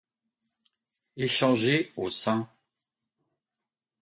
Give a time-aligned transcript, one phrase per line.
[1.15, 2.31] Échangé aux St.